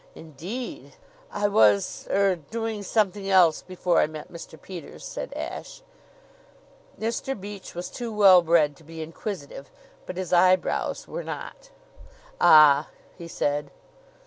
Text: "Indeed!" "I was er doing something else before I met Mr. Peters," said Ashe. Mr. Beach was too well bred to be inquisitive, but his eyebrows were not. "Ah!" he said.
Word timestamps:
"Indeed!" 0.15 0.93
"I 1.31 1.47
was 1.47 2.07
er 2.09 2.35
doing 2.35 2.81
something 2.81 3.29
else 3.29 3.61
before 3.61 3.99
I 3.99 4.07
met 4.07 4.31
Mr. 4.33 4.59
Peters," 4.59 5.05
said 5.05 5.31
Ashe. 5.35 5.83
Mr. 6.99 7.39
Beach 7.39 7.75
was 7.75 7.91
too 7.91 8.11
well 8.11 8.41
bred 8.41 8.75
to 8.77 8.83
be 8.83 9.03
inquisitive, 9.03 9.69
but 10.07 10.17
his 10.17 10.33
eyebrows 10.33 11.07
were 11.07 11.23
not. 11.23 11.69
"Ah!" 12.39 12.89
he 13.15 13.27
said. 13.27 13.69